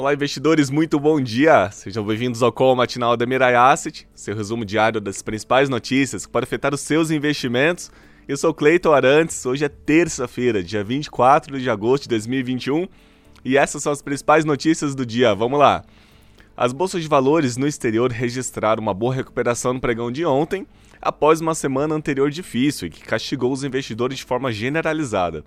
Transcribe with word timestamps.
Olá, 0.00 0.14
investidores, 0.14 0.70
muito 0.70 0.98
bom 0.98 1.20
dia! 1.20 1.70
Sejam 1.70 2.02
bem-vindos 2.02 2.42
ao 2.42 2.50
call 2.50 2.74
matinal 2.74 3.18
da 3.18 3.26
Mirai 3.26 3.54
Asset, 3.54 4.08
seu 4.14 4.34
resumo 4.34 4.64
diário 4.64 4.98
das 4.98 5.20
principais 5.20 5.68
notícias 5.68 6.24
que 6.24 6.32
podem 6.32 6.46
afetar 6.46 6.72
os 6.72 6.80
seus 6.80 7.10
investimentos. 7.10 7.92
Eu 8.26 8.38
sou 8.38 8.54
Cleiton 8.54 8.94
Arantes, 8.94 9.44
hoje 9.44 9.66
é 9.66 9.68
terça-feira, 9.68 10.62
dia 10.62 10.82
24 10.82 11.60
de 11.60 11.68
agosto 11.68 12.04
de 12.04 12.08
2021, 12.08 12.88
e 13.44 13.58
essas 13.58 13.82
são 13.82 13.92
as 13.92 14.00
principais 14.00 14.42
notícias 14.42 14.94
do 14.94 15.04
dia. 15.04 15.34
Vamos 15.34 15.58
lá! 15.58 15.84
As 16.56 16.72
bolsas 16.72 17.02
de 17.02 17.08
valores 17.08 17.58
no 17.58 17.66
exterior 17.66 18.10
registraram 18.10 18.82
uma 18.82 18.94
boa 18.94 19.14
recuperação 19.14 19.74
no 19.74 19.82
pregão 19.82 20.10
de 20.10 20.24
ontem, 20.24 20.66
após 20.98 21.42
uma 21.42 21.54
semana 21.54 21.94
anterior 21.94 22.30
difícil 22.30 22.88
e 22.88 22.90
que 22.90 23.02
castigou 23.02 23.52
os 23.52 23.64
investidores 23.64 24.16
de 24.16 24.24
forma 24.24 24.50
generalizada. 24.50 25.44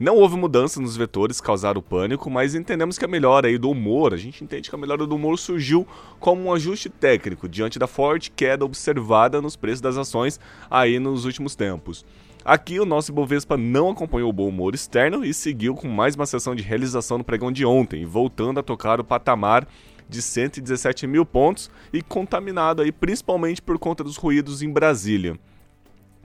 Não 0.00 0.16
houve 0.16 0.34
mudança 0.34 0.80
nos 0.80 0.96
vetores 0.96 1.42
causaram 1.42 1.82
pânico, 1.82 2.30
mas 2.30 2.54
entendemos 2.54 2.96
que 2.96 3.04
a 3.04 3.08
melhora 3.08 3.48
aí 3.48 3.58
do 3.58 3.68
humor, 3.68 4.14
a 4.14 4.16
gente 4.16 4.42
entende 4.42 4.70
que 4.70 4.74
a 4.74 4.78
melhora 4.78 5.06
do 5.06 5.14
humor 5.14 5.38
surgiu 5.38 5.86
como 6.18 6.44
um 6.44 6.54
ajuste 6.54 6.88
técnico 6.88 7.46
diante 7.46 7.78
da 7.78 7.86
forte 7.86 8.30
queda 8.30 8.64
observada 8.64 9.42
nos 9.42 9.56
preços 9.56 9.82
das 9.82 9.98
ações 9.98 10.40
aí 10.70 10.98
nos 10.98 11.26
últimos 11.26 11.54
tempos. 11.54 12.02
Aqui 12.42 12.80
o 12.80 12.86
nosso 12.86 13.12
Ibovespa 13.12 13.58
não 13.58 13.90
acompanhou 13.90 14.30
o 14.30 14.32
bom 14.32 14.48
humor 14.48 14.74
externo 14.74 15.22
e 15.22 15.34
seguiu 15.34 15.74
com 15.74 15.86
mais 15.86 16.14
uma 16.14 16.24
sessão 16.24 16.54
de 16.54 16.62
realização 16.62 17.18
no 17.18 17.24
pregão 17.24 17.52
de 17.52 17.66
ontem, 17.66 18.06
voltando 18.06 18.58
a 18.58 18.62
tocar 18.62 19.00
o 19.00 19.04
patamar 19.04 19.68
de 20.08 20.22
117 20.22 21.06
mil 21.06 21.26
pontos 21.26 21.70
e 21.92 22.00
contaminado 22.00 22.80
aí 22.80 22.90
principalmente 22.90 23.60
por 23.60 23.78
conta 23.78 24.02
dos 24.02 24.16
ruídos 24.16 24.62
em 24.62 24.72
Brasília. 24.72 25.38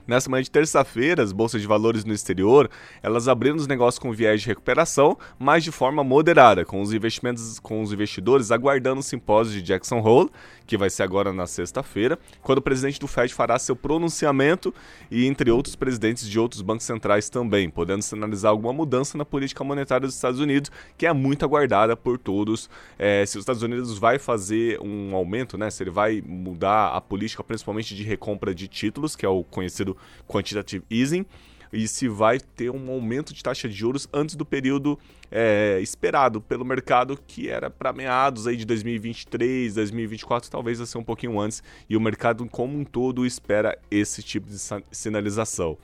Nessa 0.06 0.30
manhã 0.30 0.42
de 0.42 0.50
terça-feira, 0.50 1.20
as 1.20 1.32
bolsas 1.32 1.60
de 1.60 1.66
valores 1.66 2.04
no 2.04 2.12
exterior, 2.12 2.70
elas 3.02 3.26
abriram 3.26 3.56
os 3.56 3.66
negócios 3.66 3.98
com 3.98 4.12
viés 4.12 4.40
de 4.40 4.46
recuperação, 4.46 5.18
mas 5.36 5.64
de 5.64 5.72
forma 5.72 6.04
moderada, 6.04 6.64
com 6.64 6.80
os 6.80 6.92
investimentos, 6.92 7.58
com 7.58 7.82
os 7.82 7.92
investidores 7.92 8.52
aguardando 8.52 9.00
o 9.00 9.02
simpósio 9.02 9.54
de 9.54 9.62
Jackson 9.62 9.98
Hole, 9.98 10.30
que 10.64 10.76
vai 10.76 10.90
ser 10.90 11.02
agora 11.02 11.32
na 11.32 11.46
sexta-feira, 11.46 12.18
quando 12.40 12.58
o 12.58 12.62
presidente 12.62 13.00
do 13.00 13.08
Fed 13.08 13.34
fará 13.34 13.58
seu 13.58 13.74
pronunciamento 13.74 14.72
e 15.10 15.26
entre 15.26 15.50
outros 15.50 15.74
presidentes 15.74 16.28
de 16.28 16.38
outros 16.38 16.62
bancos 16.62 16.86
centrais 16.86 17.28
também, 17.28 17.68
podendo 17.68 18.02
sinalizar 18.02 18.50
alguma 18.50 18.72
mudança 18.72 19.18
na 19.18 19.24
política 19.24 19.64
monetária 19.64 20.06
dos 20.06 20.14
Estados 20.14 20.38
Unidos, 20.38 20.70
que 20.96 21.06
é 21.06 21.12
muito 21.12 21.44
aguardada 21.44 21.96
por 21.96 22.16
todos. 22.16 22.70
É, 22.98 23.26
se 23.26 23.38
os 23.38 23.42
Estados 23.42 23.62
Unidos 23.62 23.98
vai 23.98 24.18
fazer 24.18 24.80
um 24.80 25.14
aumento, 25.14 25.58
né, 25.58 25.68
se 25.70 25.82
ele 25.82 25.90
vai 25.90 26.22
mudar 26.24 26.88
a 26.88 27.00
política 27.00 27.42
principalmente 27.42 27.94
de 27.94 28.02
recompra 28.02 28.54
de 28.54 28.68
títulos, 28.68 29.16
que 29.16 29.26
é 29.26 29.28
o 29.28 29.42
conhecido 29.44 29.95
quantitative 30.26 30.84
easing 30.90 31.24
e 31.72 31.86
se 31.88 32.08
vai 32.08 32.38
ter 32.38 32.70
um 32.70 32.90
aumento 32.90 33.34
de 33.34 33.42
taxa 33.42 33.68
de 33.68 33.74
juros 33.74 34.08
antes 34.12 34.34
do 34.36 34.44
período 34.44 34.98
é, 35.30 35.78
esperado 35.82 36.40
pelo 36.40 36.64
mercado, 36.64 37.18
que 37.26 37.48
era 37.48 37.68
para 37.68 37.92
meados 37.92 38.46
aí 38.46 38.56
de 38.56 38.64
2023, 38.64 39.74
2024, 39.74 40.50
talvez 40.50 40.78
ser 40.88 40.98
um 40.98 41.04
pouquinho 41.04 41.38
antes, 41.40 41.62
e 41.88 41.96
o 41.96 42.00
mercado 42.00 42.46
como 42.48 42.78
um 42.78 42.84
todo 42.84 43.26
espera 43.26 43.78
esse 43.90 44.22
tipo 44.22 44.48
de 44.48 44.56
sinalização. 44.90 45.76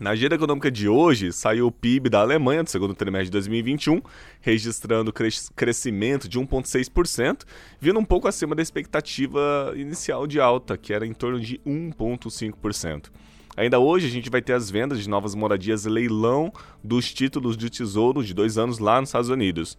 Na 0.00 0.10
agenda 0.10 0.34
econômica 0.34 0.70
de 0.70 0.88
hoje, 0.88 1.32
saiu 1.32 1.66
o 1.66 1.72
PIB 1.72 2.08
da 2.08 2.20
Alemanha 2.20 2.64
do 2.64 2.70
segundo 2.70 2.94
trimestre 2.94 3.26
de 3.26 3.32
2021, 3.32 4.00
registrando 4.40 5.12
crescimento 5.54 6.28
de 6.28 6.40
1,6%, 6.40 7.44
vindo 7.80 8.00
um 8.00 8.04
pouco 8.04 8.26
acima 8.26 8.54
da 8.54 8.62
expectativa 8.62 9.72
inicial 9.76 10.26
de 10.26 10.40
alta, 10.40 10.76
que 10.76 10.92
era 10.92 11.06
em 11.06 11.12
torno 11.12 11.38
de 11.38 11.58
1,5%. 11.58 13.10
Ainda 13.56 13.78
hoje 13.78 14.06
a 14.06 14.10
gente 14.10 14.30
vai 14.30 14.40
ter 14.40 14.54
as 14.54 14.70
vendas 14.70 14.98
de 14.98 15.08
novas 15.08 15.34
moradias 15.34 15.84
leilão 15.84 16.50
dos 16.82 17.12
títulos 17.12 17.56
de 17.56 17.68
tesouro 17.68 18.24
de 18.24 18.32
dois 18.32 18.56
anos 18.56 18.78
lá 18.78 18.98
nos 18.98 19.10
Estados 19.10 19.28
Unidos. 19.28 19.76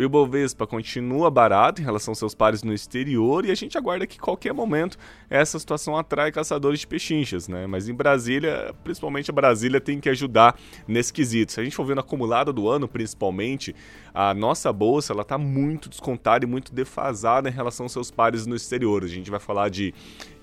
O 0.00 0.02
Ibovespa 0.02 0.66
continua 0.66 1.30
barato 1.30 1.82
em 1.82 1.84
relação 1.84 2.12
aos 2.12 2.18
seus 2.18 2.34
pares 2.34 2.62
no 2.62 2.72
exterior 2.72 3.44
e 3.44 3.50
a 3.50 3.54
gente 3.54 3.76
aguarda 3.76 4.06
que 4.06 4.18
qualquer 4.18 4.54
momento 4.54 4.96
essa 5.28 5.58
situação 5.58 5.94
atrai 5.94 6.32
caçadores 6.32 6.80
de 6.80 6.86
pechinchas, 6.86 7.48
né? 7.48 7.66
Mas 7.66 7.86
em 7.86 7.92
Brasília, 7.92 8.74
principalmente 8.82 9.30
a 9.30 9.34
Brasília 9.34 9.78
tem 9.78 10.00
que 10.00 10.08
ajudar 10.08 10.58
nesse 10.88 11.12
quesito. 11.12 11.52
Se 11.52 11.60
a 11.60 11.64
gente 11.64 11.76
for 11.76 11.84
vendo 11.84 12.00
acumulado 12.00 12.50
do 12.50 12.66
ano, 12.66 12.88
principalmente, 12.88 13.76
a 14.14 14.32
nossa 14.32 14.72
bolsa 14.72 15.12
ela 15.12 15.20
está 15.20 15.36
muito 15.36 15.90
descontada 15.90 16.46
e 16.46 16.48
muito 16.48 16.74
defasada 16.74 17.50
em 17.50 17.52
relação 17.52 17.84
aos 17.84 17.92
seus 17.92 18.10
pares 18.10 18.46
no 18.46 18.56
exterior. 18.56 19.04
A 19.04 19.06
gente 19.06 19.30
vai 19.30 19.38
falar 19.38 19.68
de 19.68 19.92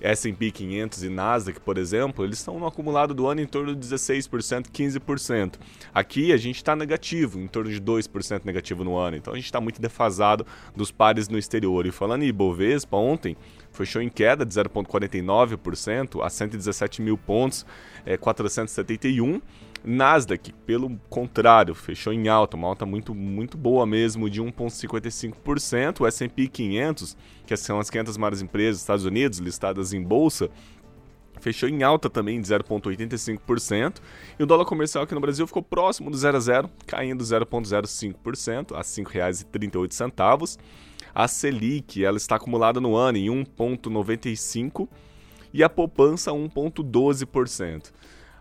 S&P 0.00 0.52
500 0.52 1.02
e 1.02 1.08
Nasdaq, 1.08 1.58
por 1.60 1.78
exemplo, 1.78 2.24
eles 2.24 2.38
estão 2.38 2.60
no 2.60 2.66
acumulado 2.66 3.12
do 3.12 3.26
ano 3.26 3.40
em 3.40 3.46
torno 3.46 3.74
de 3.74 3.88
16%, 3.88 4.68
15%. 4.70 5.54
Aqui 5.92 6.32
a 6.32 6.36
gente 6.36 6.56
está 6.56 6.76
negativo, 6.76 7.40
em 7.40 7.48
torno 7.48 7.68
de 7.72 7.80
2% 7.80 8.42
negativo 8.44 8.84
no 8.84 8.96
ano. 8.96 9.16
Então 9.16 9.32
a 9.32 9.36
gente 9.36 9.47
está 9.48 9.60
muito 9.60 9.80
defasado 9.80 10.46
dos 10.76 10.90
pares 10.90 11.28
no 11.28 11.38
exterior. 11.38 11.86
E 11.86 11.90
falando 11.90 12.22
em 12.22 12.28
Ibovespa, 12.28 12.96
ontem 12.96 13.36
fechou 13.72 14.00
em 14.00 14.08
queda 14.08 14.44
de 14.44 14.54
0,49% 14.54 16.24
a 16.24 16.30
117 16.30 17.02
mil 17.02 17.18
pontos, 17.18 17.66
é, 18.04 18.16
471. 18.16 19.40
Nasdaq, 19.84 20.52
pelo 20.66 20.98
contrário, 21.08 21.74
fechou 21.74 22.12
em 22.12 22.28
alta, 22.28 22.56
uma 22.56 22.66
alta 22.66 22.84
muito, 22.84 23.14
muito 23.14 23.56
boa 23.56 23.86
mesmo, 23.86 24.28
de 24.28 24.42
1,55%. 24.42 26.00
O 26.00 26.06
S&P 26.06 26.48
500, 26.48 27.16
que 27.46 27.56
são 27.56 27.78
as 27.78 27.88
500 27.88 28.16
maiores 28.16 28.42
empresas 28.42 28.76
dos 28.76 28.82
Estados 28.82 29.04
Unidos 29.04 29.38
listadas 29.38 29.92
em 29.92 30.02
bolsa, 30.02 30.50
fechou 31.40 31.68
em 31.68 31.82
alta 31.82 32.10
também 32.10 32.40
de 32.40 32.48
0,85%. 32.48 33.98
E 34.38 34.42
o 34.42 34.46
dólar 34.46 34.64
comercial 34.64 35.04
aqui 35.04 35.14
no 35.14 35.20
Brasil 35.20 35.46
ficou 35.46 35.62
próximo 35.62 36.10
do 36.10 36.16
0 36.16 36.36
a 36.36 36.40
0, 36.40 36.70
caindo 36.86 37.24
0,05% 37.24 38.72
a 38.72 38.78
R$ 38.78 38.82
5,38. 38.82 40.58
A 41.14 41.26
Selic, 41.26 42.04
ela 42.04 42.16
está 42.16 42.36
acumulada 42.36 42.80
no 42.80 42.94
ano 42.94 43.18
em 43.18 43.26
1,95% 43.28 44.88
e 45.52 45.62
a 45.62 45.68
poupança 45.68 46.30
1,12%. 46.30 47.92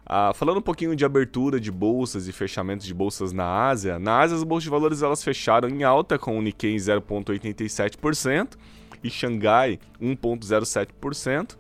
Ah, 0.06 0.32
falando 0.34 0.60
um 0.60 0.62
pouquinho 0.62 0.96
de 0.96 1.04
abertura 1.04 1.60
de 1.60 1.70
bolsas 1.70 2.28
e 2.28 2.32
fechamento 2.32 2.86
de 2.86 2.94
bolsas 2.94 3.34
na 3.34 3.68
Ásia, 3.68 4.00
na 4.00 4.20
Ásia 4.20 4.38
as 4.38 4.44
bolsas 4.44 4.64
de 4.64 4.70
valores 4.70 5.02
elas 5.02 5.22
fecharam 5.22 5.68
em 5.68 5.84
alta 5.84 6.18
com 6.18 6.40
o 6.40 6.42
Nikkei 6.42 6.74
em 6.74 6.78
0,87% 6.78 8.56
e 9.04 9.10
Xangai 9.10 9.80
1,07%. 10.02 11.58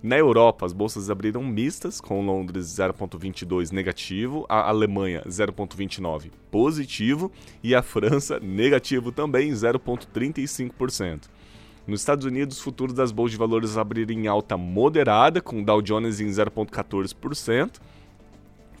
Na 0.00 0.16
Europa, 0.16 0.64
as 0.64 0.72
bolsas 0.72 1.10
abriram 1.10 1.42
mistas, 1.42 2.00
com 2.00 2.24
Londres 2.24 2.66
0,22 2.66 3.72
negativo, 3.72 4.46
a 4.48 4.68
Alemanha 4.68 5.24
0,29 5.26 6.30
positivo 6.52 7.32
e 7.64 7.74
a 7.74 7.82
França 7.82 8.38
negativo 8.38 9.10
também, 9.10 9.50
0,35%. 9.50 11.22
Nos 11.84 12.00
Estados 12.00 12.24
Unidos, 12.24 12.58
os 12.58 12.62
futuros 12.62 12.94
das 12.94 13.10
bolsas 13.10 13.32
de 13.32 13.38
valores 13.38 13.76
abriram 13.76 14.12
em 14.12 14.28
alta 14.28 14.56
moderada, 14.56 15.40
com 15.40 15.64
Dow 15.64 15.82
Jones 15.82 16.20
em 16.20 16.28
0,14%, 16.28 17.80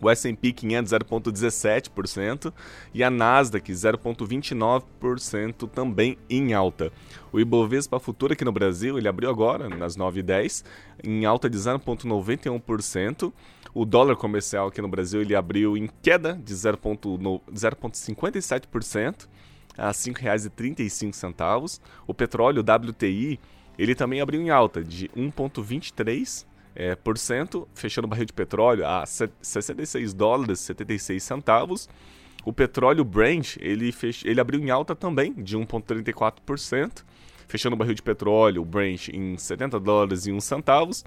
o 0.00 0.10
S&P 0.10 0.52
500 0.52 0.88
0,17% 0.88 2.52
e 2.92 3.04
a 3.04 3.10
Nasdaq 3.10 3.72
0,29% 3.72 5.68
também 5.68 6.18
em 6.28 6.52
alta. 6.54 6.92
O 7.32 7.40
Ibovespa 7.40 8.00
Futuro 8.00 8.32
aqui 8.32 8.44
no 8.44 8.52
Brasil, 8.52 8.98
ele 8.98 9.08
abriu 9.08 9.30
agora, 9.30 9.68
nas 9.68 9.96
9h10, 9.96 10.64
em 11.02 11.24
alta 11.24 11.50
de 11.50 11.58
0,91%. 11.58 13.32
O 13.74 13.84
dólar 13.84 14.14
comercial 14.16 14.68
aqui 14.68 14.80
no 14.80 14.88
Brasil, 14.88 15.20
ele 15.20 15.36
abriu 15.36 15.76
em 15.76 15.90
queda 16.02 16.40
de 16.42 16.54
0,57% 16.54 19.28
a 19.76 19.88
R$ 19.88 19.92
5,35. 19.92 21.80
O 22.06 22.14
petróleo 22.14 22.62
WTI, 22.62 23.38
ele 23.78 23.94
também 23.94 24.20
abriu 24.20 24.40
em 24.40 24.50
alta 24.50 24.82
de 24.82 25.08
1,23% 25.10 26.48
é, 26.78 26.94
por 26.94 27.18
cento, 27.18 27.66
fechando 27.74 28.06
o 28.06 28.08
barril 28.08 28.24
de 28.24 28.32
petróleo 28.32 28.86
a 28.86 29.04
66 29.04 30.14
dólares 30.14 30.60
e 30.60 30.62
76 30.62 31.20
centavos. 31.20 31.88
O 32.44 32.52
petróleo 32.52 33.04
Brent, 33.04 33.56
ele, 33.58 33.90
fech... 33.90 34.26
ele 34.26 34.40
abriu 34.40 34.60
em 34.60 34.70
alta 34.70 34.94
também, 34.94 35.32
de 35.32 35.58
1,34%, 35.58 37.02
fechando 37.48 37.74
o 37.74 37.76
barril 37.76 37.94
de 37.94 38.02
petróleo, 38.02 38.64
Brent, 38.64 39.08
em 39.08 39.36
70 39.36 39.80
dólares 39.80 40.26
e 40.26 40.32
1 40.32 40.40
centavos. 40.40 41.04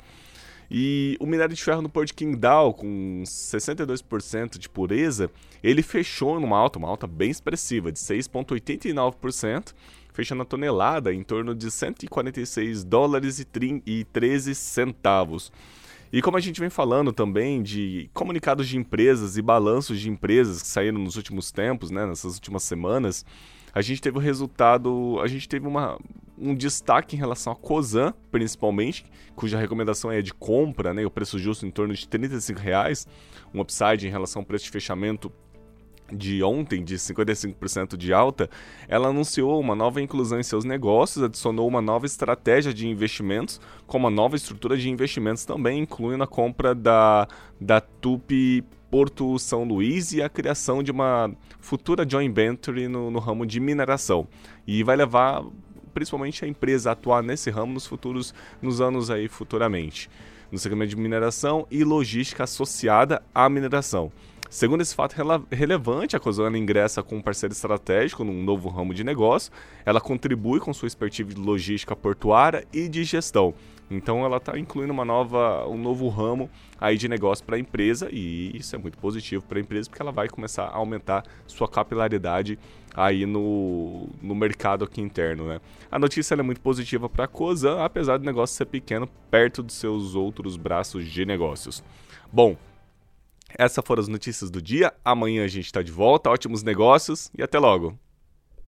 E 0.69 1.15
o 1.21 1.25
minério 1.25 1.55
de 1.55 1.63
ferro 1.63 1.81
no 1.81 1.89
Porto 1.89 2.07
de 2.07 2.15
Qingdao, 2.15 2.73
com 2.73 3.23
62% 3.25 4.57
de 4.57 4.67
pureza, 4.67 5.31
ele 5.63 5.81
fechou 5.81 6.37
numa 6.37 6.57
alta, 6.57 6.79
uma 6.79 6.89
alta 6.89 7.07
bem 7.07 7.29
expressiva, 7.29 7.93
de 7.93 7.99
6,89%, 7.99 9.73
fechando 10.13 10.41
a 10.41 10.45
tonelada 10.45 11.13
em 11.13 11.23
torno 11.23 11.55
de 11.55 11.69
146 11.69 12.83
dólares 12.83 13.39
e 13.39 14.05
13 14.05 14.55
centavos. 14.55 15.51
E 16.13 16.21
como 16.21 16.35
a 16.35 16.41
gente 16.41 16.59
vem 16.59 16.69
falando 16.69 17.13
também 17.13 17.63
de 17.63 18.09
comunicados 18.13 18.67
de 18.67 18.77
empresas 18.77 19.37
e 19.37 19.41
balanços 19.41 19.99
de 19.99 20.09
empresas 20.09 20.61
que 20.61 20.67
saíram 20.67 20.99
nos 20.99 21.15
últimos 21.15 21.51
tempos, 21.51 21.89
né, 21.89 22.05
nessas 22.05 22.35
últimas 22.35 22.63
semanas, 22.63 23.25
a 23.73 23.81
gente 23.81 24.01
teve 24.01 24.17
o 24.17 24.19
resultado, 24.19 25.17
a 25.21 25.27
gente 25.27 25.47
teve 25.47 25.65
uma, 25.65 25.97
um 26.37 26.53
destaque 26.53 27.15
em 27.15 27.19
relação 27.19 27.53
a 27.53 27.55
Cosan, 27.55 28.13
principalmente, 28.29 29.05
cuja 29.37 29.57
recomendação 29.57 30.11
é 30.11 30.21
de 30.21 30.33
compra, 30.33 30.93
né, 30.93 31.05
o 31.05 31.09
preço 31.09 31.39
justo 31.39 31.65
em 31.65 31.71
torno 31.71 31.93
de 31.93 32.05
35 32.05 32.59
reais, 32.59 33.07
um 33.53 33.61
upside 33.61 34.05
em 34.05 34.11
relação 34.11 34.41
ao 34.41 34.45
preço 34.45 34.65
de 34.65 34.71
fechamento 34.71 35.31
de 36.11 36.43
ontem, 36.43 36.83
de 36.83 36.95
55% 36.95 37.95
de 37.95 38.13
alta, 38.13 38.49
ela 38.87 39.09
anunciou 39.09 39.59
uma 39.59 39.75
nova 39.75 40.01
inclusão 40.01 40.39
em 40.39 40.43
seus 40.43 40.63
negócios, 40.63 41.23
adicionou 41.23 41.67
uma 41.67 41.81
nova 41.81 42.05
estratégia 42.05 42.73
de 42.73 42.87
investimentos, 42.87 43.59
com 43.87 43.97
uma 43.97 44.09
nova 44.09 44.35
estrutura 44.35 44.77
de 44.77 44.89
investimentos 44.89 45.45
também, 45.45 45.79
incluindo 45.79 46.23
a 46.23 46.27
compra 46.27 46.75
da, 46.75 47.27
da 47.59 47.79
Tupi 47.79 48.63
Porto 48.89 49.39
São 49.39 49.63
Luís 49.63 50.11
e 50.11 50.21
a 50.21 50.27
criação 50.27 50.83
de 50.83 50.91
uma 50.91 51.31
futura 51.61 52.07
joint 52.07 52.33
venture 52.33 52.89
no, 52.89 53.09
no 53.09 53.19
ramo 53.19 53.45
de 53.45 53.59
mineração. 53.59 54.27
E 54.67 54.83
vai 54.83 54.97
levar 54.97 55.43
principalmente 55.93 56.43
a 56.43 56.47
empresa 56.47 56.89
a 56.89 56.93
atuar 56.93 57.23
nesse 57.23 57.49
ramo 57.49 57.73
nos 57.73 57.85
futuros, 57.85 58.33
nos 58.61 58.81
anos 58.81 59.09
aí 59.09 59.27
futuramente, 59.27 60.09
no 60.51 60.57
segmento 60.57 60.89
de 60.89 60.97
mineração 60.97 61.65
e 61.71 61.83
logística 61.83 62.43
associada 62.43 63.21
à 63.33 63.47
mineração. 63.49 64.11
Segundo 64.51 64.81
esse 64.81 64.93
fato 64.93 65.13
rele 65.13 65.45
relevante, 65.49 66.13
a 66.13 66.19
Cozana 66.19 66.57
ingressa 66.57 67.01
com 67.01 67.15
um 67.15 67.21
parceiro 67.21 67.53
estratégico 67.53 68.25
num 68.25 68.43
novo 68.43 68.67
ramo 68.67 68.93
de 68.93 69.01
negócio. 69.01 69.49
Ela 69.85 70.01
contribui 70.01 70.59
com 70.59 70.73
sua 70.73 70.87
expertise 70.87 71.33
de 71.33 71.39
logística 71.39 71.95
portuária 71.95 72.67
e 72.73 72.89
de 72.89 73.05
gestão. 73.05 73.53
Então 73.89 74.25
ela 74.25 74.35
está 74.35 74.59
incluindo 74.59 74.91
uma 74.91 75.05
nova, 75.05 75.65
um 75.69 75.77
novo 75.77 76.09
ramo 76.09 76.49
aí 76.77 76.97
de 76.97 77.07
negócio 77.07 77.45
para 77.45 77.55
a 77.55 77.59
empresa 77.59 78.09
e 78.11 78.51
isso 78.57 78.75
é 78.75 78.77
muito 78.77 78.97
positivo 78.97 79.41
para 79.41 79.57
a 79.57 79.61
empresa 79.61 79.89
porque 79.89 80.01
ela 80.01 80.11
vai 80.11 80.27
começar 80.27 80.65
a 80.65 80.75
aumentar 80.75 81.23
sua 81.47 81.69
capilaridade 81.69 82.59
aí 82.93 83.25
no, 83.25 84.09
no 84.21 84.35
mercado 84.35 84.83
aqui 84.83 84.99
interno, 84.99 85.47
né? 85.47 85.61
A 85.89 85.97
notícia 85.97 86.35
é 86.35 86.43
muito 86.43 86.59
positiva 86.59 87.07
para 87.07 87.23
a 87.23 87.27
Cozan, 87.27 87.81
apesar 87.81 88.17
do 88.17 88.25
negócio 88.25 88.57
ser 88.57 88.65
pequeno 88.65 89.07
perto 89.29 89.63
dos 89.63 89.75
seus 89.75 90.13
outros 90.13 90.57
braços 90.57 91.05
de 91.05 91.25
negócios. 91.25 91.81
Bom, 92.33 92.57
essas 93.57 93.83
foram 93.85 94.01
as 94.01 94.07
notícias 94.07 94.49
do 94.49 94.61
dia. 94.61 94.93
Amanhã 95.03 95.43
a 95.43 95.47
gente 95.47 95.65
está 95.65 95.81
de 95.81 95.91
volta. 95.91 96.29
Ótimos 96.29 96.63
negócios 96.63 97.29
e 97.37 97.43
até 97.43 97.59
logo. 97.59 97.97